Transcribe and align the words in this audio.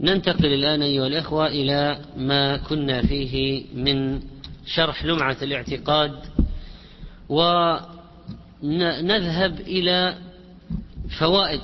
ننتقل 0.00 0.46
الآن 0.46 0.82
أيها 0.82 1.06
الإخوة 1.06 1.46
إلى 1.46 1.98
ما 2.16 2.56
كنا 2.56 3.02
فيه 3.02 3.64
من 3.74 4.20
شرح 4.66 5.04
لمعة 5.04 5.36
الاعتقاد 5.42 6.12
ونذهب 8.62 9.60
إلى 9.60 10.18
فوائد. 11.18 11.60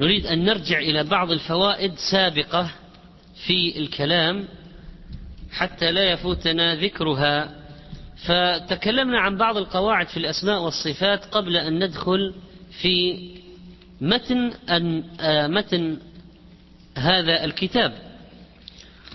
نريد 0.00 0.26
أن 0.26 0.44
نرجع 0.44 0.78
إلى 0.78 1.04
بعض 1.04 1.30
الفوائد 1.30 1.92
سابقة 2.10 2.70
في 3.46 3.78
الكلام 3.78 4.44
حتى 5.52 5.92
لا 5.92 6.10
يفوتنا 6.10 6.74
ذكرها. 6.74 7.62
فتكلمنا 8.26 9.20
عن 9.20 9.36
بعض 9.36 9.56
القواعد 9.56 10.08
في 10.08 10.16
الأسماء 10.16 10.62
والصفات 10.62 11.24
قبل 11.24 11.56
أن 11.56 11.84
ندخل 11.84 12.34
في 12.80 13.18
متن 14.00 14.52
أن 14.70 15.04
متن 15.54 15.98
هذا 16.98 17.44
الكتاب. 17.44 17.92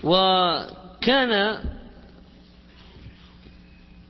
وكان 0.04 1.58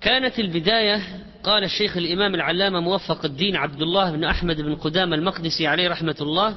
كانت 0.01 0.39
البداية 0.39 1.03
قال 1.43 1.65
الشيخ 1.65 1.97
الإمام 1.97 2.35
العلامة 2.35 2.81
موفق 2.81 3.25
الدين 3.25 3.57
عبد 3.57 3.83
الله 3.83 4.11
بن 4.11 4.25
أحمد 4.25 4.61
بن 4.61 4.75
قدام 4.75 5.15
المقدسي 5.15 5.67
عليه 5.67 5.89
رحمة 5.89 6.17
الله. 6.21 6.57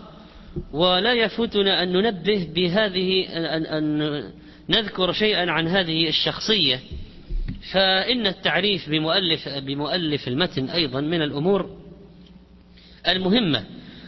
ولا 0.73 1.13
يفوتنا 1.13 1.83
أن 1.83 1.91
ننبه 1.91 2.47
بهذه 2.55 3.27
أن, 3.29 3.65
أن 3.65 4.23
نذكر 4.69 5.11
شيئا 5.11 5.51
عن 5.51 5.67
هذه 5.67 6.07
الشخصية. 6.07 6.79
فإن 7.71 8.27
التعريف 8.27 8.89
بمؤلف 8.89 9.49
بمؤلف 9.49 10.27
المتن 10.27 10.69
أيضا 10.69 11.01
من 11.01 11.21
الأمور 11.21 11.77
المهمة. 13.07 13.65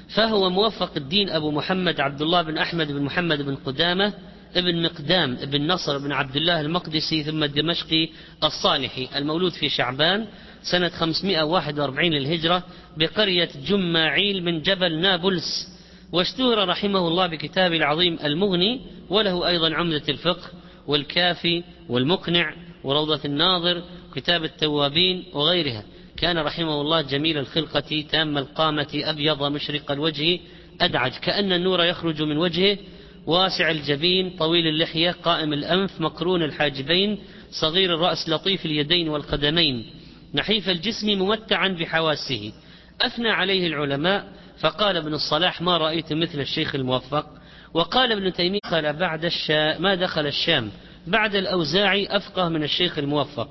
فهو 0.09 0.49
موفق 0.49 0.91
الدين 0.97 1.29
أبو 1.29 1.51
محمد 1.51 1.99
عبد 1.99 2.21
الله 2.21 2.41
بن 2.41 2.57
أحمد 2.57 2.91
بن 2.91 3.01
محمد 3.01 3.41
بن 3.41 3.55
قدامة 3.55 4.13
ابن 4.55 4.83
مقدام 4.83 5.37
ابن 5.41 5.67
نصر 5.67 5.97
بن 5.97 6.11
عبد 6.11 6.35
الله 6.35 6.61
المقدسي 6.61 7.23
ثم 7.23 7.43
الدمشقي 7.43 8.09
الصالحي 8.43 9.09
المولود 9.15 9.51
في 9.51 9.69
شعبان 9.69 10.27
سنة 10.63 10.89
541 10.89 12.11
للهجرة 12.11 12.63
بقرية 12.97 13.49
جماعيل 13.67 14.43
من 14.43 14.61
جبل 14.61 14.99
نابلس. 14.99 15.73
واشتهر 16.11 16.67
رحمه 16.67 17.07
الله 17.07 17.27
بكتابه 17.27 17.75
العظيم 17.75 18.19
المغني 18.23 18.81
وله 19.09 19.47
أيضا 19.47 19.73
عمدة 19.75 20.03
الفقه 20.09 20.49
والكافي 20.87 21.63
والمقنع 21.89 22.53
وروضة 22.83 23.19
الناظر 23.25 23.83
كتاب 24.15 24.43
التوابين 24.43 25.23
وغيرها. 25.33 25.83
كان 26.23 26.37
رحمه 26.37 26.81
الله 26.81 27.01
جميل 27.01 27.37
الخلقة 27.37 28.05
تام 28.11 28.37
القامة 28.37 28.87
أبيض 28.93 29.43
مشرق 29.43 29.91
الوجه 29.91 30.39
أدعج 30.81 31.11
كأن 31.11 31.53
النور 31.53 31.83
يخرج 31.83 32.21
من 32.21 32.37
وجهه 32.37 32.77
واسع 33.25 33.71
الجبين 33.71 34.29
طويل 34.29 34.67
اللحية 34.67 35.11
قائم 35.11 35.53
الأنف 35.53 36.01
مقرون 36.01 36.43
الحاجبين 36.43 37.19
صغير 37.61 37.95
الرأس 37.95 38.29
لطيف 38.29 38.65
اليدين 38.65 39.09
والقدمين. 39.09 39.85
نحيف 40.33 40.69
الجسم 40.69 41.07
ممتعا 41.07 41.67
بحواسه. 41.67 42.53
أثنى 43.01 43.29
عليه 43.29 43.67
العلماء 43.67 44.27
فقال 44.59 44.97
ابن 44.97 45.13
الصلاح 45.13 45.61
ما 45.61 45.77
رأيت 45.77 46.13
مثل 46.13 46.39
الشيخ 46.39 46.75
الموفق؟ 46.75 47.25
وقال 47.73 48.11
ابن 48.11 48.33
تيمية 48.33 48.59
قال 48.71 48.93
بعد 48.93 49.25
الشام 49.25 49.81
ما 49.81 49.95
دخل 49.95 50.27
الشام 50.27 50.71
بعد 51.07 51.35
الأوزاعي 51.35 52.07
أفقه 52.17 52.49
من 52.49 52.63
الشيخ 52.63 52.97
الموفق. 52.97 53.49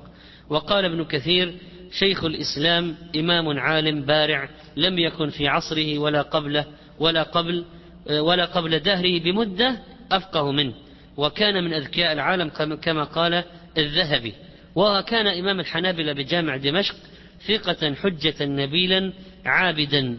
وقال 0.50 0.84
ابن 0.84 1.04
كثير 1.04 1.54
شيخ 1.92 2.24
الإسلام 2.24 2.96
إمام 3.16 3.58
عالم 3.58 4.02
بارع 4.02 4.48
لم 4.76 4.98
يكن 4.98 5.30
في 5.30 5.48
عصره 5.48 5.98
ولا 5.98 6.22
قبله 6.22 6.64
ولا 6.98 7.22
قبل 7.22 7.64
ولا 8.10 8.44
قبل 8.44 8.78
دهره 8.78 9.18
بمدة 9.18 9.78
أفقه 10.12 10.52
منه. 10.52 10.74
وكان 11.16 11.64
من 11.64 11.72
أذكياء 11.74 12.12
العالم 12.12 12.48
كما 12.76 13.04
قال 13.04 13.44
الذهبي. 13.78 14.34
وكان 14.74 15.26
إمام 15.26 15.60
الحنابلة 15.60 16.12
بجامع 16.12 16.56
دمشق 16.56 16.94
ثقة 17.46 17.94
حجة 17.94 18.44
نبيلا 18.44 19.12
عابدا. 19.44 20.18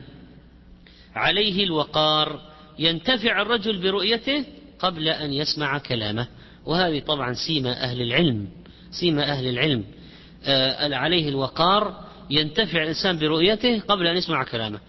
عليه 1.15 1.63
الوقار 1.63 2.41
ينتفع 2.79 3.41
الرجل 3.41 3.81
برؤيته 3.81 4.45
قبل 4.79 5.07
أن 5.07 5.33
يسمع 5.33 5.77
كلامه. 5.77 6.27
وهذه 6.65 6.99
طبعا 6.99 7.33
سيمة 7.33 7.71
أهل 7.71 8.01
العلم 8.01 8.47
سيمة 8.91 9.23
أهل 9.23 9.47
العلم. 9.47 9.83
عليه 10.93 11.29
الوقار 11.29 12.03
ينتفع 12.29 12.83
الإنسان 12.83 13.19
برؤيته 13.19 13.79
قبل 13.79 14.07
أن 14.07 14.17
يسمع 14.17 14.43
كلامه. 14.43 14.79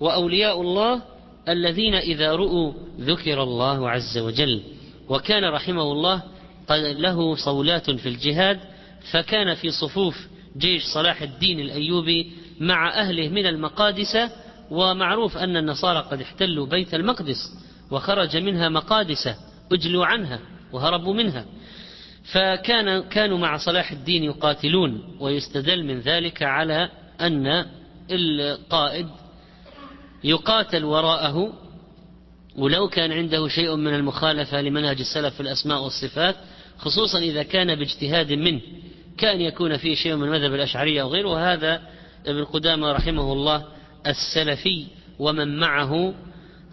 وأولياء 0.00 0.60
الله 0.60 1.02
الذين 1.48 1.94
إذا 1.94 2.34
رؤوا 2.34 2.72
ذكر 3.00 3.42
الله 3.42 3.90
عز 3.90 4.18
وجل 4.18 4.62
وكان 5.08 5.44
رحمه 5.44 5.82
الله 5.82 6.22
له 6.70 7.36
صولات 7.36 7.90
في 7.90 8.08
الجهاد 8.08 8.60
فكان 9.10 9.54
في 9.54 9.70
صفوف 9.70 10.26
جيش 10.56 10.84
صلاح 10.84 11.22
الدين 11.22 11.60
الأيوبي 11.60 12.32
مع 12.60 12.94
أهله 13.00 13.28
من 13.28 13.46
المقادسة 13.46 14.30
ومعروف 14.70 15.36
أن 15.36 15.56
النصارى 15.56 15.98
قد 15.98 16.20
احتلوا 16.20 16.66
بيت 16.66 16.94
المقدس 16.94 17.36
وخرج 17.90 18.36
منها 18.36 18.68
مقادسة 18.68 19.36
أجلوا 19.72 20.06
عنها 20.06 20.40
وهربوا 20.72 21.14
منها. 21.14 21.44
فكان 22.24 23.02
كانوا 23.02 23.38
مع 23.38 23.56
صلاح 23.56 23.92
الدين 23.92 24.24
يقاتلون 24.24 25.16
ويستدل 25.20 25.84
من 25.84 26.00
ذلك 26.00 26.42
على 26.42 26.88
أن 27.20 27.66
القائد 28.10 29.08
يقاتل 30.24 30.84
وراءه 30.84 31.52
ولو 32.56 32.88
كان 32.88 33.12
عنده 33.12 33.48
شيء 33.48 33.76
من 33.76 33.94
المخالفة 33.94 34.60
لمنهج 34.60 35.00
السلف 35.00 35.34
في 35.34 35.40
الأسماء 35.40 35.82
والصفات 35.82 36.36
خصوصا 36.78 37.18
إذا 37.18 37.42
كان 37.42 37.74
باجتهاد 37.74 38.32
منه 38.32 38.60
كان 39.18 39.40
يكون 39.40 39.76
فيه 39.76 39.94
شيء 39.94 40.16
من 40.16 40.28
مذهب 40.28 40.54
الأشعرية 40.54 41.02
أو 41.02 41.08
غيره 41.08 41.28
وهذا 41.28 41.82
ابن 42.26 42.44
قدامة 42.44 42.92
رحمه 42.92 43.32
الله 43.32 43.64
السلفي 44.06 44.86
ومن 45.18 45.56
معه 45.58 46.14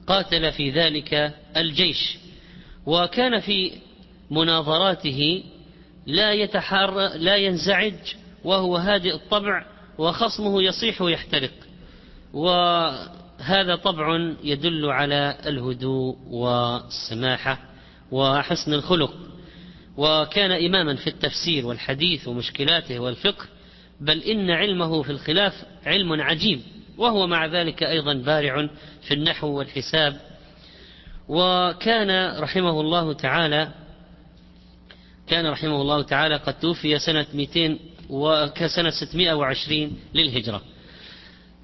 قاتل 0.07 0.51
في 0.51 0.71
ذلك 0.71 1.33
الجيش. 1.57 2.17
وكان 2.85 3.39
في 3.39 3.71
مناظراته 4.31 5.43
لا 6.05 6.33
يتحار 6.33 7.17
لا 7.17 7.35
ينزعج 7.35 7.93
وهو 8.43 8.77
هادئ 8.77 9.15
الطبع 9.15 9.65
وخصمه 9.97 10.63
يصيح 10.63 11.01
ويحترق. 11.01 11.51
وهذا 12.33 13.75
طبع 13.75 14.33
يدل 14.43 14.85
على 14.85 15.37
الهدوء 15.45 16.17
والسماحة 16.29 17.59
وحسن 18.11 18.73
الخلق. 18.73 19.13
وكان 19.97 20.51
إماما 20.51 20.95
في 20.95 21.07
التفسير 21.07 21.65
والحديث 21.65 22.27
ومشكلاته 22.27 22.99
والفقه 22.99 23.45
بل 24.01 24.23
إن 24.23 24.51
علمه 24.51 25.03
في 25.03 25.09
الخلاف 25.09 25.53
علم 25.85 26.21
عجيب 26.21 26.61
وهو 26.97 27.27
مع 27.27 27.45
ذلك 27.45 27.83
أيضا 27.83 28.13
بارع 28.13 28.69
في 29.01 29.13
النحو 29.13 29.47
والحساب. 29.47 30.19
وكان 31.27 32.39
رحمه 32.39 32.81
الله 32.81 33.13
تعالى 33.13 33.80
كان 35.31 35.47
رحمه 35.47 35.81
الله 35.81 36.01
تعالى 36.01 36.35
قد 36.35 36.59
توفي 36.59 36.99
سنة 36.99 37.25
200 37.33 37.77
وكسنة 38.09 38.89
620 38.89 39.99
للهجرة. 40.13 40.61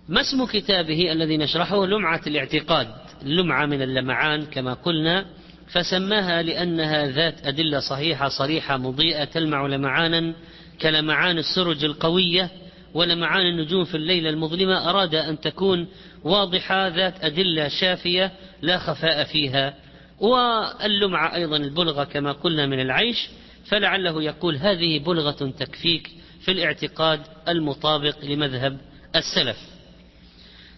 ما 0.10 0.22
اسم 0.22 0.46
كتابه 0.46 1.12
الذي 1.12 1.38
نشرحه؟ 1.38 1.86
لمعة 1.86 2.22
الاعتقاد 2.28 2.88
لمعة 3.24 3.66
من 3.66 3.82
اللمعان 3.82 4.46
كما 4.46 4.74
قلنا 4.74 5.26
فسماها 5.68 6.42
لأنها 6.42 7.08
ذات 7.08 7.48
أدلة 7.48 7.80
صحيحة 7.80 8.28
صريحة 8.30 8.78
مضيئة 8.78 9.24
تلمع 9.24 9.68
لمعانا 9.68 10.34
كلمعان 10.82 11.38
السرج 11.38 11.84
القوية 11.84 12.50
ولمعان 12.94 13.46
النجوم 13.46 13.86
في 13.86 13.96
الليلة 13.96 14.30
المظلمة. 14.30 14.90
أراد 14.90 15.16
أن 15.16 15.40
تكون 15.40 15.88
واضحة 16.24 16.88
ذات 16.88 17.24
أدلة 17.24 17.68
شافية 17.68 18.32
لا 18.62 18.78
خفاء 18.78 19.24
فيها. 19.24 19.74
واللمعة 20.20 21.36
أيضا 21.36 21.58
البلغة 21.58 22.04
كما 22.04 22.32
قلنا 22.32 22.66
من 22.66 22.80
العيش. 22.80 23.30
فلعله 23.70 24.24
يقول 24.24 24.58
هذه 24.58 25.00
بلغة 25.00 25.52
تكفيك 25.60 26.12
في 26.42 26.52
الاعتقاد 26.52 27.22
المطابق 27.48 28.26
لمذهب 28.26 28.78
السلف. 29.16 29.58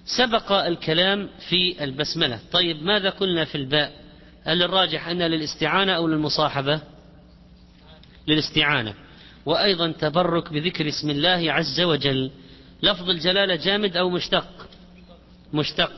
سبق 0.06 0.52
الكلام 0.52 1.30
في 1.50 1.84
البسملة. 1.84 2.40
طيب 2.52 2.84
ماذا 2.84 3.10
قلنا 3.10 3.46
في 3.46 3.56
الباء؟ 3.56 3.94
هل 4.44 4.64
الراجح 4.64 5.08
أن 5.08 5.22
للاستعانة 5.22 5.92
أو 5.92 6.08
للمصاحبة؟ 6.08 6.82
للاستعانة. 8.28 8.94
وأيضا 9.46 9.92
تبرك 9.92 10.54
بذكر 10.54 10.88
اسم 10.88 11.10
الله 11.10 11.54
عز 11.54 11.82
وجل. 11.82 12.32
لفظ 12.84 13.10
الجلالة 13.10 13.56
جامد 13.56 13.98
أو 13.98 14.10
مشتق؟ 14.10 14.70
مشتق. 15.54 15.92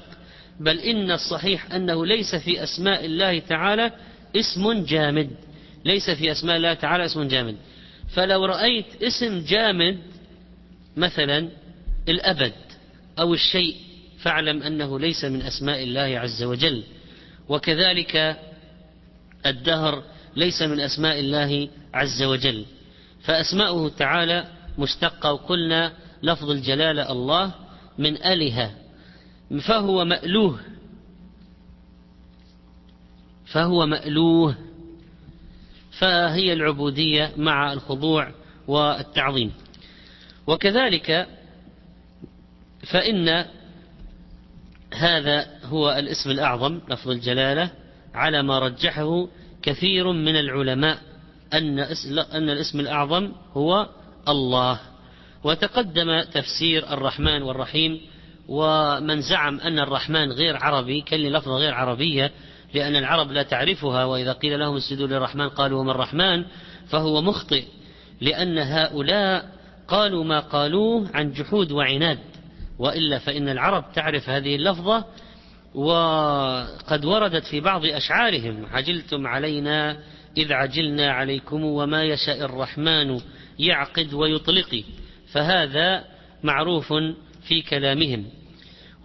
بل 0.60 0.80
إن 0.80 1.12
الصحيح 1.12 1.74
أنه 1.74 2.06
ليس 2.06 2.36
في 2.36 2.64
أسماء 2.64 3.06
الله 3.06 3.40
تعالى 3.40 3.92
اسم 4.36 4.86
جامد. 4.86 5.30
ليس 5.86 6.10
في 6.10 6.32
أسماء 6.32 6.58
الله 6.58 6.74
تعالى 6.74 7.06
اسم 7.06 7.28
جامد. 7.28 7.56
فلو 8.14 8.46
رأيت 8.46 9.04
اسم 9.04 9.46
جامد 9.46 9.98
مثلا 10.98 11.50
الأبد 12.10 12.54
أو 13.20 13.34
الشيء 13.34 13.76
فاعلم 14.20 14.64
أنه 14.64 15.00
ليس 15.00 15.26
من 15.26 15.42
أسماء 15.42 15.84
الله 15.84 16.20
عز 16.20 16.44
وجل. 16.44 16.84
وكذلك 17.50 18.38
الدهر 19.46 20.04
ليس 20.36 20.62
من 20.62 20.80
أسماء 20.80 21.20
الله 21.20 21.70
عز 21.94 22.24
وجل. 22.24 22.66
فأسماؤه 23.24 23.90
تعالى 23.90 24.48
مشتقة 24.78 25.34
وقلنا 25.34 25.94
لفظ 26.24 26.50
الجلالة 26.50 27.12
الله 27.12 27.54
من 27.98 28.24
أله 28.24 28.72
فهو 29.62 30.06
مألوه. 30.06 30.60
فهو 33.46 33.86
مألوه. 33.86 34.56
فهي 36.00 36.54
العبودية 36.54 37.32
مع 37.38 37.74
الخضوع 37.74 38.32
والتعظيم. 38.68 39.52
وكذلك 40.48 41.28
فإن 42.92 43.46
هذا 44.94 45.48
هو 45.64 45.92
الاسم 45.92 46.32
الأعظم 46.32 46.80
لفظ 46.90 47.10
الجلالة 47.10 47.72
على 48.14 48.44
ما 48.44 48.60
رجحه 48.60 49.28
كثير 49.62 50.12
من 50.12 50.36
العلماء 50.36 50.98
أن 51.54 51.80
أن 52.34 52.50
الاسم 52.50 52.80
الأعظم 52.80 53.32
هو 53.54 53.90
الله. 54.28 54.80
وتقدم 55.44 56.22
تفسير 56.22 56.94
الرحمن 56.94 57.42
والرحيم 57.42 58.02
ومن 58.48 59.22
زعم 59.22 59.60
أن 59.60 59.80
الرحمن 59.80 60.32
غير 60.32 60.58
عربي 60.58 61.02
كان 61.02 61.20
لفظة 61.20 61.58
غير 61.58 61.74
عربية 61.74 62.32
لأن 62.74 62.96
العرب 62.96 63.32
لا 63.32 63.44
تعرفها 63.44 64.06
وإذا 64.06 64.34
قيل 64.34 64.60
لهم 64.60 64.76
اسجدوا 64.76 65.08
للرحمن 65.08 65.50
قالوا 65.50 65.82
وما 65.82 65.92
الرحمن؟ 65.92 66.46
فهو 66.88 67.22
مخطئ 67.22 67.64
لأن 68.22 68.58
هؤلاء 68.58 69.46
قالوا 69.88 70.24
ما 70.24 70.40
قالوه 70.40 71.10
عن 71.14 71.32
جحود 71.32 71.72
وعناد. 71.72 72.20
وإلا 72.80 73.20
فإن 73.20 73.50
العرب 73.50 73.86
تعرف 73.96 74.30
هذه 74.30 74.56
اللفظة 74.56 75.06
وقد 75.76 77.06
وردت 77.06 77.46
في 77.46 77.60
بعض 77.60 77.86
أشعارهم. 77.86 78.66
عجلتم 78.72 79.28
علينا 79.28 79.98
إذ 80.38 80.54
عجلنا 80.54 81.12
عليكم 81.12 81.64
وما 81.64 82.04
يشاء 82.04 82.46
الرحمن 82.46 83.20
يعقد 83.60 84.14
ويطلق. 84.14 84.84
فهذا 85.32 86.04
معروف 86.44 86.94
في 87.48 87.62
كلامهم. 87.62 88.26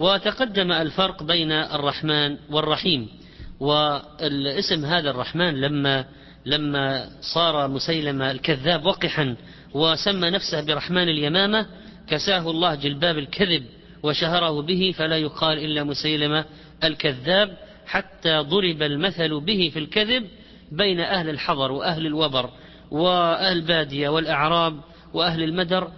وتقدم 0.01 0.73
الفرق 0.73 1.23
بين 1.23 1.53
الرحمن 1.53 2.37
والرحيم. 2.51 3.09
والاسم 3.61 4.85
هذا 4.85 5.11
الرحمن 5.11 5.61
لما 5.61 6.05
لما 6.47 7.09
صار 7.21 7.69
مسيلمة 7.69 8.31
الكذاب 8.31 8.87
وقحا 8.87 9.37
وسمى 9.75 10.31
نفسه 10.31 10.61
برحمن 10.61 11.09
اليمامة 11.09 11.67
كساه 12.09 12.51
الله 12.51 12.75
جلباب 12.75 13.19
الكذب 13.19 13.65
وشهره 14.03 14.63
به 14.63 14.95
فلا 14.97 15.19
يقال 15.19 15.59
إلا 15.59 15.85
مسيلمة 15.85 16.45
الكذاب 16.85 17.57
حتى 17.87 18.39
ضرب 18.39 18.83
المثل 18.83 19.41
به 19.41 19.71
في 19.73 19.79
الكذب 19.79 20.29
بين 20.73 21.01
أهل 21.01 21.29
الحضر 21.29 21.73
وأهل 21.73 22.07
الوبر 22.07 22.51
وأهل 22.91 23.59
البادية 23.59 24.09
والأعراب 24.09 24.81
وأهل 25.15 25.43
المدر 25.43 25.91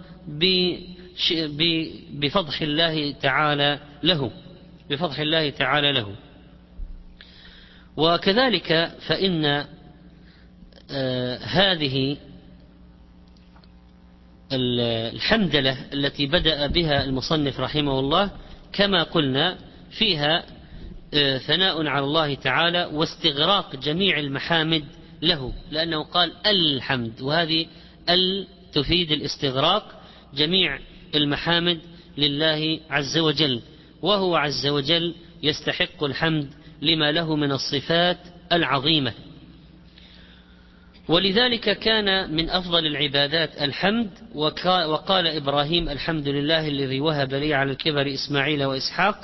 بفضح 2.13 2.61
الله 2.61 3.11
تعالى 3.11 3.79
له 4.03 4.31
بفضح 4.89 5.19
الله 5.19 5.49
تعالى 5.49 5.91
له. 5.91 6.15
وكذلك 7.99 8.91
فإن 9.07 9.65
آه 10.91 11.37
هذه 11.37 12.17
الحمدلة 14.51 15.77
التي 15.93 16.25
بدأ 16.27 16.67
بها 16.67 17.03
المصنف 17.03 17.59
رحمه 17.59 17.99
الله 17.99 18.31
كما 18.73 19.03
قلنا 19.03 19.57
فيها 19.91 20.43
آه 21.13 21.37
ثناء 21.37 21.87
على 21.87 22.05
الله 22.05 22.33
تعالى 22.35 22.85
واستغراق 22.93 23.75
جميع 23.75 24.19
المحامد 24.19 24.85
له 25.21 25.53
لأنه 25.71 26.03
قال 26.03 26.31
الحمد 26.47 27.21
وهذه 27.21 27.65
ال 28.09 28.47
تفيد 28.73 29.11
الاستغراق 29.11 30.01
جميع 30.33 30.79
المحامد 31.15 31.79
لله 32.17 32.79
عز 32.89 33.17
وجل 33.17 33.61
وهو 34.01 34.35
عز 34.35 34.67
وجل 34.67 35.15
يستحق 35.43 36.03
الحمد 36.03 36.49
لما 36.81 37.11
له 37.11 37.35
من 37.35 37.51
الصفات 37.51 38.17
العظيمة. 38.51 39.13
ولذلك 41.07 41.79
كان 41.79 42.35
من 42.35 42.49
أفضل 42.49 42.85
العبادات 42.85 43.61
الحمد 43.61 44.09
وقال 44.35 45.27
إبراهيم 45.27 45.89
الحمد 45.89 46.27
لله 46.27 46.67
الذي 46.67 46.99
وهب 46.99 47.33
لي 47.33 47.53
على 47.53 47.71
الكبر 47.71 48.13
إسماعيل 48.13 48.63
وإسحاق 48.63 49.15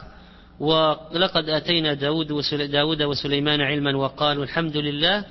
ولقد 0.60 1.50
آتينا 1.50 1.94
داود, 1.94 2.28
داود 2.54 3.04
وسليمان 3.04 3.62
علما 3.62 3.98
وقالوا 3.98 4.44
الحمد 4.44 4.78
لله. 4.78 5.26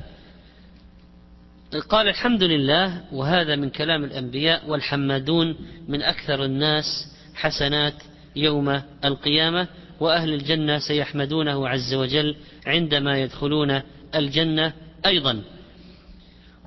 قال 1.89 2.09
الحمد 2.09 2.43
لله 2.43 3.05
وهذا 3.13 3.57
من 3.57 3.71
كلام 3.71 4.05
الأنبياء 4.05 4.71
والحمادون 4.71 5.57
من 5.89 6.03
أكثر 6.03 6.45
الناس 6.45 6.85
حسنات 7.35 7.95
يوم 8.37 8.83
القيامة. 9.05 9.69
وأهل 10.01 10.35
الجنة 10.35 10.79
سيحمدونه 10.79 11.69
عز 11.69 11.95
وجل 11.95 12.37
عندما 12.67 13.19
يدخلون 13.19 13.83
الجنة 14.15 14.73
أيضا. 15.07 15.43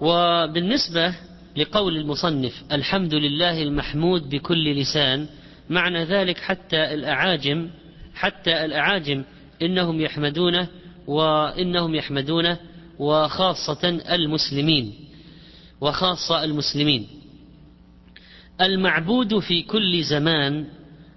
وبالنسبة 0.01 1.15
لقول 1.57 1.97
المصنف 1.97 2.63
الحمد 2.71 3.13
لله 3.13 3.63
المحمود 3.63 4.29
بكل 4.29 4.75
لسان 4.75 5.27
معنى 5.69 6.03
ذلك 6.03 6.37
حتى 6.37 6.93
الأعاجم 6.93 7.69
حتى 8.15 8.65
الأعاجم 8.65 9.23
إنهم 9.61 10.01
يحمدونه 10.01 10.67
وإنهم 11.07 11.95
يحمدونه 11.95 12.57
وخاصة 12.99 13.89
المسلمين 13.89 14.93
وخاصة 15.81 16.43
المسلمين. 16.43 17.07
المعبود 18.61 19.39
في 19.39 19.61
كل 19.61 20.03
زمان 20.03 20.65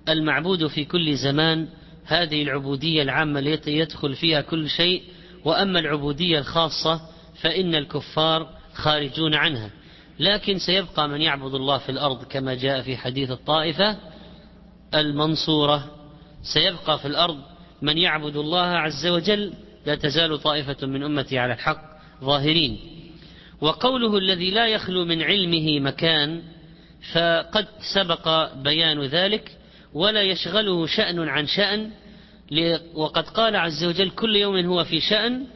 المعبود 0.09 0.67
في 0.67 0.85
كل 0.85 1.17
زمان 1.17 1.69
هذه 2.13 2.43
العبودية 2.43 3.03
العامة 3.03 3.41
التي 3.41 3.71
يدخل 3.71 4.15
فيها 4.15 4.41
كل 4.41 4.69
شيء 4.69 5.03
وأما 5.45 5.79
العبودية 5.79 6.39
الخاصة 6.39 7.01
فإن 7.41 7.75
الكفار 7.75 8.49
خارجون 8.75 9.35
عنها. 9.35 9.71
لكن 10.21 10.59
سيبقى 10.59 11.09
من 11.09 11.21
يعبد 11.21 11.55
الله 11.55 11.79
في 11.79 11.89
الأرض 11.89 12.25
كما 12.25 12.55
جاء 12.55 12.83
في 12.83 12.97
حديث 12.97 13.31
الطائفة 13.31 13.97
المنصورة. 14.95 15.91
سيبقى 16.43 16.99
في 16.99 17.09
الأرض 17.09 17.39
من 17.83 17.99
يعبد 17.99 18.37
الله 18.37 18.67
عز 18.67 19.07
وجل 19.07 19.53
لا 19.87 19.95
تزال 19.95 20.39
طائفة 20.39 20.87
من 20.87 21.03
أمتي 21.03 21.39
على 21.39 21.53
الحق 21.53 21.83
ظاهرين. 22.25 22.79
وقوله 23.61 24.19
الذي 24.19 24.51
لا 24.51 24.67
يخلو 24.67 25.05
من 25.05 25.23
علمه 25.23 25.81
مكان 25.81 26.43
فقد 27.13 27.67
سبق 27.95 28.55
بيان 28.55 29.03
ذلك 29.03 29.57
ولا 29.95 30.23
يشغله 30.23 30.87
شأن 30.87 31.29
عن 31.29 31.47
شأن 31.47 31.91
وقد 32.95 33.29
قال 33.29 33.57
عز 33.57 33.85
وجل 33.85 34.11
كل 34.11 34.37
يوم 34.37 34.67
هو 34.67 34.85
في 34.85 35.01
شأن 35.01 35.47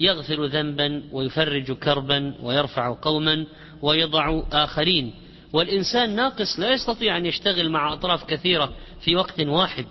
يغفر 0.00 0.46
ذنبا 0.46 1.02
ويفرج 1.12 1.72
كربا 1.72 2.34
ويرفع 2.42 2.96
قوما 3.02 3.46
ويضع 3.82 4.42
آخرين. 4.52 5.14
والإنسان 5.52 6.16
ناقص 6.16 6.58
لا 6.58 6.72
يستطيع 6.72 7.16
أن 7.16 7.26
يشتغل 7.26 7.70
مع 7.70 7.92
أطراف 7.92 8.24
كثيرة 8.24 8.72
في 9.00 9.16
وقت 9.16 9.40
واحد. 9.40 9.86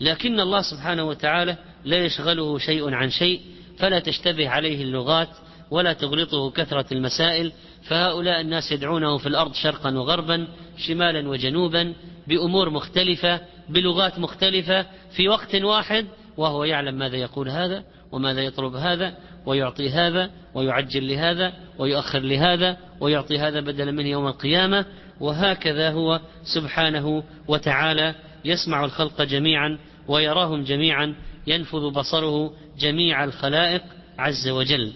لكن 0.00 0.40
الله 0.40 0.62
سبحانه 0.62 1.04
وتعالى 1.04 1.56
لا 1.84 2.04
يشغله 2.04 2.58
شيء 2.58 2.94
عن 2.94 3.10
شيء 3.10 3.40
فلا 3.78 3.98
تشتبه 3.98 4.48
عليه 4.48 4.82
اللغات 4.82 5.28
ولا 5.70 5.92
تغلطه 5.92 6.50
كثرة 6.50 6.86
المسائل. 6.92 7.52
فهؤلاء 7.82 8.40
الناس 8.40 8.72
يدعونه 8.72 9.18
في 9.18 9.26
الأرض 9.26 9.54
شرقا 9.54 9.90
وغربا 9.90 10.48
شمالا 10.78 11.28
وجنوبا 11.28 11.94
بأمور 12.26 12.70
مختلفة 12.70 13.40
بلغات 13.68 14.18
مختلفة 14.18 14.86
في 15.16 15.28
وقت 15.28 15.54
واحد 15.54 16.06
وهو 16.36 16.64
يعلم 16.64 16.94
ماذا 16.94 17.16
يقول 17.16 17.48
هذا 17.48 17.84
وماذا 18.12 18.40
يطلب 18.40 18.74
هذا 18.74 19.14
ويعطي 19.46 19.90
هذا 19.90 20.30
ويعجل 20.54 21.08
لهذا 21.08 21.52
ويؤخر 21.78 22.18
لهذا 22.18 22.76
ويعطي 23.00 23.38
هذا 23.38 23.60
بدلا 23.60 23.90
منه 23.90 24.08
يوم 24.08 24.26
القيامة. 24.26 24.84
وهكذا 25.20 25.90
هو 25.90 26.20
سبحانه 26.54 27.22
وتعالى 27.48 28.14
يسمع 28.44 28.84
الخلق 28.84 29.22
جميعا 29.22 29.78
ويراهم 30.08 30.64
جميعا 30.64 31.14
ينفذ 31.46 31.90
بصره 31.90 32.52
جميع 32.78 33.24
الخلائق 33.24 33.82
عز 34.18 34.48
وجل. 34.48 34.92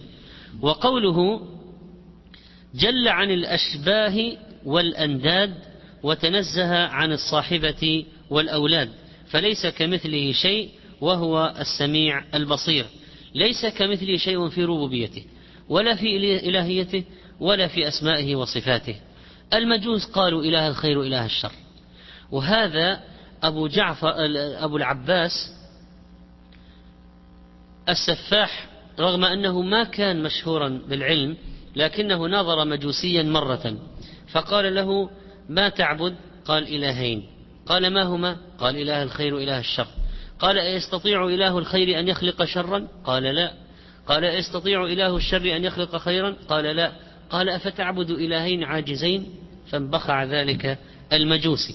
وقوله 0.60 1.40
جل 2.74 3.08
عن 3.08 3.30
الأشباه 3.30 4.32
والأنداد 4.64 5.54
وتنزه 6.02 6.86
عن 6.86 7.12
الصاحبة 7.12 8.04
والأولاد 8.32 8.90
فليس 9.26 9.66
كمثله 9.66 10.32
شيء 10.32 10.70
وهو 11.00 11.54
السميع 11.58 12.24
البصير. 12.34 12.86
ليس 13.34 13.66
كمثله 13.66 14.16
شيء 14.16 14.48
في 14.48 14.64
ربوبيته 14.64 15.24
ولا 15.68 15.94
في 15.94 16.16
إلهيته 16.48 17.04
ولا 17.40 17.68
في 17.68 17.88
أسمائه 17.88 18.36
وصفاته. 18.36 18.96
المجوس 19.54 20.04
قالوا 20.04 20.42
إله 20.42 20.68
الخير 20.68 21.02
اله 21.02 21.24
الشر. 21.24 21.52
وهذا 22.30 23.00
أبو 23.42 23.66
جعفر 23.66 24.14
أبو 24.64 24.76
العباس 24.76 25.32
السفاح 27.88 28.68
رغم 29.00 29.24
أنه 29.24 29.62
ما 29.62 29.84
كان 29.84 30.22
مشهورا 30.22 30.68
بالعلم 30.88 31.36
لكنه 31.76 32.26
ناظر 32.26 32.64
مجوسيا 32.64 33.22
مرة 33.22 33.76
فقال 34.32 34.74
له 34.74 35.10
ما 35.48 35.68
تعبد؟ 35.68 36.16
قال 36.44 36.68
إلهين. 36.74 37.31
قال 37.66 37.90
ما 37.90 38.02
هما؟ 38.02 38.36
قال 38.58 38.76
إله 38.76 39.02
الخير 39.02 39.34
وإله 39.34 39.58
الشر. 39.58 39.86
قال 40.38 40.58
أيستطيع 40.58 41.26
إله 41.26 41.58
الخير 41.58 41.98
أن 41.98 42.08
يخلق 42.08 42.44
شرا؟ 42.44 42.88
قال 43.04 43.22
لا. 43.22 43.52
قال 44.06 44.24
أيستطيع 44.24 44.84
إله 44.84 45.16
الشر 45.16 45.56
أن 45.56 45.64
يخلق 45.64 45.96
خيرا؟ 45.96 46.36
قال 46.48 46.64
لا. 46.64 46.92
قال 47.30 47.48
أفتعبد 47.48 48.10
إلهين 48.10 48.64
عاجزين؟ 48.64 49.34
فانبخع 49.70 50.24
ذلك 50.24 50.78
المجوسي 51.12 51.74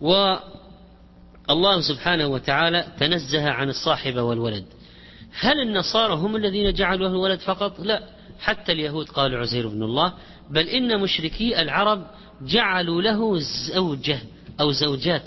والله 0.00 1.80
سبحانه 1.88 2.26
وتعالى 2.26 2.86
تنزه 3.00 3.50
عن 3.50 3.68
الصاحب 3.68 4.16
والولد. 4.16 4.64
هل 5.40 5.60
النصارى 5.60 6.14
هم 6.14 6.36
الذين 6.36 6.72
جعلوا 6.72 7.08
الولد 7.08 7.40
فقط؟ 7.40 7.80
لا. 7.80 8.02
حتى 8.40 8.72
اليهود 8.72 9.08
قالوا 9.08 9.38
عزير 9.40 9.68
بن 9.68 9.82
الله. 9.82 10.12
بل 10.50 10.68
إن 10.68 11.00
مشركي 11.00 11.62
العرب 11.62 12.06
جعلوا 12.42 13.02
له 13.02 13.38
زوجة 13.74 14.18
أو 14.60 14.72
زوجات. 14.72 15.22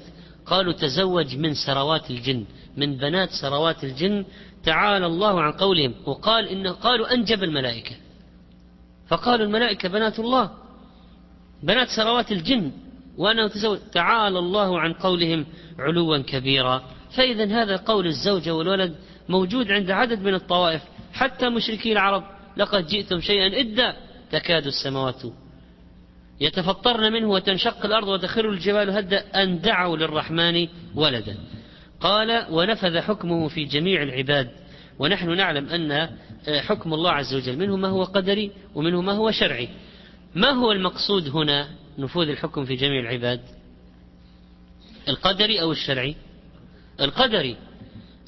قالوا 0.46 0.74
تزوج 0.74 1.36
من 1.36 1.54
سروات 1.54 2.12
الجن 2.12 2.46
من 2.78 2.98
بنات 2.98 3.30
سروات 3.30 3.84
الجن. 3.84 4.26
تعالى 4.64 5.06
الله 5.06 5.42
عن 5.42 5.52
قولهم. 5.52 5.94
وقال 6.06 6.48
إن 6.48 6.68
قالوا 6.68 7.14
أنجب 7.14 7.44
الملائكة. 7.44 7.96
فقالوا 9.08 9.46
الملائكة 9.46 9.90
بنات 9.90 10.20
الله 10.20 10.52
بنات 11.64 11.88
سروات 11.88 12.32
الجن. 12.32 12.72
وأنه 13.18 13.48
تزوج. 13.48 13.80
تعالى 13.92 14.40
الله 14.40 14.80
عن 14.80 14.94
قولهم 14.94 15.46
علوا 15.80 16.18
كبيرا. 16.18 16.84
فإذا 17.12 17.46
هذا 17.46 17.76
قول 17.76 18.08
الزوجة 18.08 18.56
والولد 18.56 18.96
موجود 19.30 19.72
عند 19.72 19.92
عدد 19.92 20.20
من 20.22 20.34
الطوائف. 20.34 20.82
حتى 21.14 21.50
مشركي 21.50 21.92
العرب 21.92 22.24
لقد 22.58 22.88
جئتم 22.88 23.20
شيئا 23.20 23.60
إدا. 23.60 24.09
تكاد 24.32 24.68
السماوات 24.68 25.22
يتفطرن 26.42 27.14
منه 27.14 27.30
وتنشق 27.30 27.86
الأرض 27.86 28.08
وتخر 28.08 28.50
الجبال 28.50 28.90
هدا 28.90 29.44
أن 29.44 29.62
دعوا 29.62 29.98
للرحمن 29.98 30.68
ولدا. 30.96 31.38
قال 32.00 32.46
ونفذ 32.50 33.00
حكمه 33.00 33.48
في 33.48 33.66
جميع 33.66 34.04
العباد. 34.04 34.50
ونحن 35.00 35.38
نعلم 35.38 35.70
أن 35.70 36.10
حكم 36.60 36.94
الله 36.94 37.12
عز 37.12 37.34
وجل 37.34 37.58
منه 37.58 37.78
ما 37.78 37.88
هو 37.88 38.04
قدري 38.04 38.52
ومنه 38.76 39.02
ما 39.02 39.14
هو 39.14 39.32
شرعي. 39.32 39.70
ما 40.36 40.50
هو 40.50 40.72
المقصود 40.72 41.30
هنا 41.30 41.68
نفوذ 41.98 42.30
الحكم 42.30 42.66
في 42.66 42.76
جميع 42.76 43.00
العباد؟ 43.00 43.42
القدري 45.08 45.62
أو 45.62 45.72
الشرعي؟ 45.72 46.16
القدري 47.02 47.56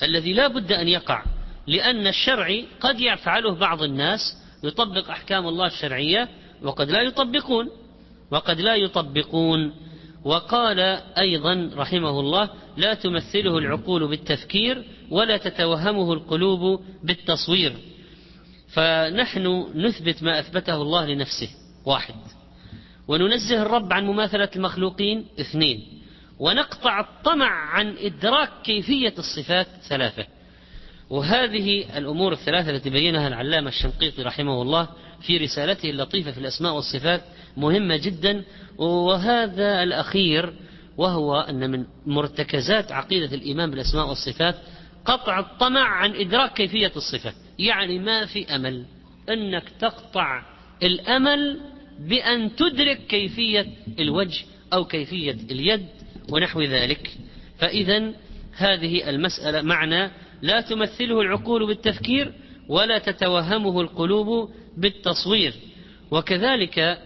الذي 0.04 0.34
لا 0.34 0.48
بد 0.48 0.72
أن 0.72 0.88
يقع 0.88 1.24
لأن 1.68 2.08
الشرعي 2.08 2.66
قد 2.80 3.00
يفعله 3.00 3.56
بعض 3.56 3.84
الناس 3.84 4.41
يطبق 4.64 5.10
أحكام 5.10 5.48
الله 5.48 5.68
الشرعية 5.68 6.30
وقد 6.64 6.92
لا 6.92 7.02
يطبقون 7.02 7.70
وقد 8.32 8.62
لا 8.62 8.76
يطبقون. 8.76 9.74
وقال 10.24 10.80
أيضا 11.18 11.72
رحمه 11.76 12.20
الله 12.20 12.50
لا 12.78 12.94
تمثله 12.94 13.58
العقول 13.58 14.08
بالتفكير 14.08 14.84
ولا 15.10 15.38
تتوهمه 15.38 16.14
القلوب 16.14 16.82
بالتصوير. 17.04 17.76
فنحن 18.74 19.66
نثبت 19.76 20.24
ما 20.24 20.40
أثبته 20.40 20.82
الله 20.82 21.06
لنفسه 21.06 21.50
واحد. 21.86 22.16
وننزه 23.08 23.62
الرب 23.62 23.94
عن 23.94 24.06
مماثلة 24.06 24.50
المخلوقين 24.56 25.26
اثنين. 25.40 26.02
ونقطع 26.40 27.00
الطمع 27.00 27.50
عن 27.50 27.96
إدراك 27.98 28.50
كيفية 28.64 29.14
الصفات 29.18 29.68
ثلاثة. 29.90 30.26
وهذه 31.10 31.98
الأمور 31.98 32.34
الثلاثة 32.34 32.70
التي 32.72 32.90
بينها 32.90 33.28
العلامة 33.28 33.70
الشنقيطي 33.70 34.22
رحمه 34.22 34.62
الله 34.62 34.88
في 35.22 35.38
رسالته 35.38 35.90
اللطيفة 35.90 36.32
في 36.32 36.38
الأسماء 36.38 36.74
والصفات 36.74 37.22
مهمة 37.58 37.98
جدا 37.98 38.44
وهذا 38.78 39.84
الأخير 39.84 40.54
وهو 40.98 41.40
أن 41.40 41.72
من 41.72 41.86
مرتكزات 42.06 42.92
عقيدة 42.92 43.36
الإيمان 43.36 43.72
بالأسماء 43.72 44.08
والصفات 44.08 44.56
قطع 45.06 45.40
الطمع 45.40 45.88
عن 45.88 46.16
إدراك 46.16 46.54
كيفية 46.54 46.92
الصفة. 46.96 47.34
يعني 47.60 48.00
ما 48.00 48.26
في 48.26 48.56
أمل. 48.56 48.86
أنك 49.30 49.64
تقطع 49.80 50.44
الأمل 50.84 51.60
بأن 52.00 52.56
تدرك 52.56 52.98
كيفية 52.98 53.68
الوجه 54.00 54.46
أو 54.74 54.86
كيفية 54.86 55.38
اليد 55.52 55.86
ونحو 56.30 56.62
ذلك. 56.62 57.12
فإذا 57.58 58.14
هذه 58.58 59.10
المسألة 59.10 59.62
معنى 59.62 60.12
لا 60.42 60.62
تمثله 60.62 61.22
العقول 61.22 61.68
بالتفكير 61.68 62.34
ولا 62.70 62.98
تتوهمه 62.98 63.82
القلوب 63.82 64.50
بالتصوير. 64.78 65.54
وكذلك 66.12 67.00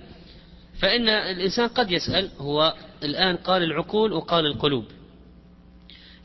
فإن 0.81 1.09
الإنسان 1.09 1.67
قد 1.67 1.91
يسأل 1.91 2.29
هو 2.37 2.73
الآن 3.03 3.35
قال 3.35 3.63
العقول 3.63 4.13
وقال 4.13 4.45
القلوب. 4.45 4.85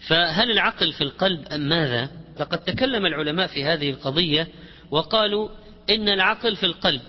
فهل 0.08 0.50
العقل 0.50 0.92
في 0.92 1.00
القلب 1.04 1.46
أم 1.52 1.60
ماذا؟ 1.60 2.10
لقد 2.40 2.58
تكلم 2.58 3.06
العلماء 3.06 3.46
في 3.46 3.64
هذه 3.64 3.90
القضية 3.90 4.48
وقالوا 4.90 5.48
إن 5.90 6.08
العقل 6.08 6.56
في 6.56 6.66
القلب 6.66 7.00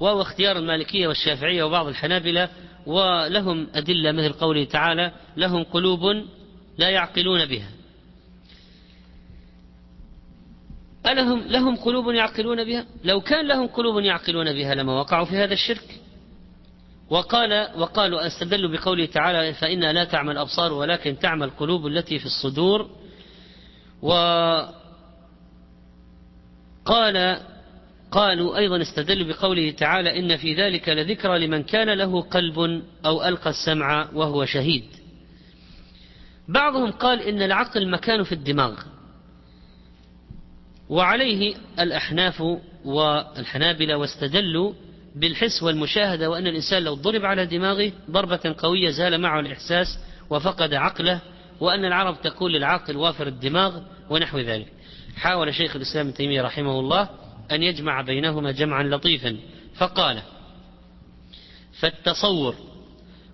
وهو 0.00 0.22
اختيار 0.22 0.58
المالكية 0.58 1.08
والشافعية 1.08 1.64
وبعض 1.64 1.86
الحنابلة 1.86 2.48
ولهم 2.86 3.68
أدلة 3.74 4.12
مثل 4.12 4.32
قوله 4.32 4.64
تعالى 4.64 5.12
لهم 5.36 5.64
قلوب 5.64 6.00
لا 6.78 6.90
يعقلون 6.90 7.44
بها. 7.46 7.68
ألهم 11.06 11.42
لهم 11.48 11.76
قلوب 11.76 12.10
يعقلون 12.10 12.64
بها؟ 12.64 12.86
لو 13.04 13.20
كان 13.20 13.46
لهم 13.46 13.66
قلوب 13.66 14.04
يعقلون 14.04 14.52
بها 14.52 14.74
لما 14.74 15.00
وقعوا 15.00 15.24
في 15.24 15.36
هذا 15.36 15.52
الشرك. 15.52 16.00
وقال 17.10 17.68
وقالوا 17.76 18.26
استدلوا 18.26 18.70
بقوله 18.70 19.06
تعالى 19.06 19.54
فإنها 19.54 19.92
لا 19.92 20.04
تعمى 20.04 20.32
الأبصار 20.32 20.72
ولكن 20.72 21.18
تعمى 21.18 21.44
القلوب 21.44 21.86
التي 21.86 22.18
في 22.18 22.26
الصدور. 22.26 22.90
وقال 24.02 24.80
قالوا 28.10 28.56
أيضا 28.56 28.82
استدلوا 28.82 29.26
بقوله 29.28 29.70
تعالى 29.70 30.18
إن 30.18 30.36
في 30.36 30.54
ذلك 30.54 30.88
لذكرى 30.88 31.46
لمن 31.46 31.62
كان 31.62 31.90
له 31.90 32.22
قلب 32.22 32.82
أو 33.06 33.24
ألقى 33.24 33.50
السمع 33.50 34.08
وهو 34.14 34.44
شهيد. 34.44 34.84
بعضهم 36.48 36.90
قال 36.90 37.22
إن 37.22 37.42
العقل 37.42 37.90
مكانه 37.90 38.22
في 38.24 38.32
الدماغ. 38.32 38.74
وعليه 40.90 41.54
الأحناف 41.80 42.42
والحنابلة 42.84 43.96
واستدلوا 43.96 44.72
بالحس 45.16 45.62
والمشاهدة 45.62 46.30
وأن 46.30 46.46
الإنسان 46.46 46.82
لو 46.82 46.94
ضرب 46.94 47.24
على 47.24 47.46
دماغه 47.46 47.92
ضربة 48.10 48.54
قوية 48.58 48.90
زال 48.90 49.20
معه 49.20 49.40
الإحساس 49.40 49.98
وفقد 50.30 50.74
عقله 50.74 51.20
وأن 51.60 51.84
العرب 51.84 52.20
تقول 52.22 52.52
للعاقل 52.52 52.96
وافر 52.96 53.26
الدماغ 53.26 53.80
ونحو 54.10 54.38
ذلك. 54.38 54.66
حاول 55.16 55.54
شيخ 55.54 55.76
الإسلام 55.76 56.06
ابن 56.06 56.16
تيمية 56.16 56.42
رحمه 56.42 56.80
الله 56.80 57.08
أن 57.52 57.62
يجمع 57.62 58.00
بينهما 58.02 58.50
جمعا 58.50 58.82
لطيفا. 58.82 59.36
فقال 59.74 60.22
فالتصور 61.80 62.54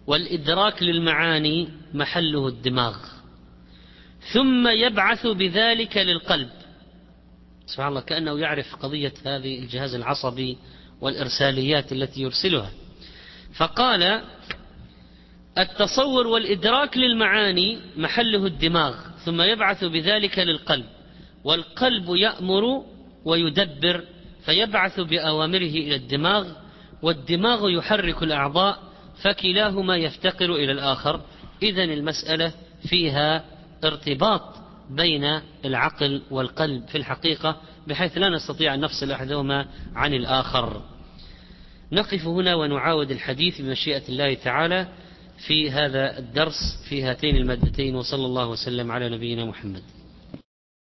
والإدراك 0.07 0.83
للمعاني 0.83 1.69
محله 1.95 2.49
الدماغ 2.49 2.97
ثم 4.33 4.69
يبعث 4.69 5.27
بذلك 5.27 5.97
للقلب 5.97 6.49
سبحان 7.67 7.89
الله 7.89 8.01
كأنه 8.01 8.39
يعرف 8.39 8.77
قضية 8.77 9.13
هذه 9.27 9.59
الجهاز 9.59 9.95
العصبي 9.95 10.59
والإرساليات 11.01 11.93
التي 11.93 12.21
يرسلها. 12.21 12.71
فقال 13.55 14.23
التصور 15.59 16.27
والإدراك 16.27 16.97
للمعاني 16.97 17.79
محله 17.97 18.47
الدماغ 18.47 18.95
ثم 19.25 19.43
يبعث 19.43 19.85
بذلك 19.85 20.39
للقلب 20.39 20.85
والقلب 21.45 22.09
يأمر 22.09 22.85
ويدبر 23.25 24.05
فيبعث 24.45 25.01
بأوامره 25.01 25.75
إلى 25.87 25.95
الدماغ 25.95 26.47
والدماغ 27.03 27.71
يحرك 27.71 28.23
الأعضاء 28.23 28.79
فكلاهما 29.23 29.97
يفتقر 29.97 30.55
إلى 30.55 30.73
الآخر. 30.73 31.21
إذا 31.63 31.85
المسألة 31.85 32.53
فيها 32.89 33.45
ارتباط. 33.85 34.66
بين 34.91 35.41
العقل 35.65 36.23
والقلب 36.31 36.89
في 36.89 36.99
الحقيقة 36.99 37.61
بحيث 37.87 38.19
لا 38.19 38.29
نستطيع 38.29 38.75
أن 38.75 38.81
نفصل 38.81 39.11
أحدهما 39.11 39.67
عن 39.95 40.15
الآخر. 40.15 40.83
نقف 41.93 42.27
هنا 42.27 42.55
ونعاود 42.55 43.11
الحديث 43.11 43.61
بمشيئة 43.61 44.03
الله 44.09 44.35
تعالى 44.35 44.89
في 45.47 45.71
هذا 45.71 46.19
الدرس 46.19 46.85
في 46.89 47.03
هاتين 47.03 47.37
المادتين 47.37 47.95
وصلى 47.95 48.27
الله 48.27 48.49
وسلم 48.49 48.93
على 48.93 49.09
نبينا 49.09 49.45
محمد. 49.45 49.83